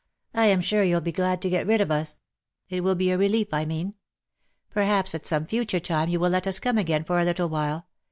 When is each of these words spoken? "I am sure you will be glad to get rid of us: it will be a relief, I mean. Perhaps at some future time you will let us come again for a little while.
"I 0.33 0.47
am 0.47 0.61
sure 0.61 0.81
you 0.81 0.95
will 0.95 1.01
be 1.01 1.11
glad 1.11 1.43
to 1.43 1.49
get 1.51 1.67
rid 1.67 1.79
of 1.79 1.91
us: 1.91 2.17
it 2.69 2.81
will 2.83 2.95
be 2.95 3.11
a 3.11 3.19
relief, 3.19 3.49
I 3.53 3.65
mean. 3.65 3.93
Perhaps 4.71 5.13
at 5.13 5.27
some 5.27 5.45
future 5.45 5.79
time 5.79 6.09
you 6.09 6.19
will 6.19 6.31
let 6.31 6.47
us 6.47 6.57
come 6.57 6.79
again 6.79 7.03
for 7.03 7.19
a 7.19 7.23
little 7.23 7.49
while. 7.49 7.85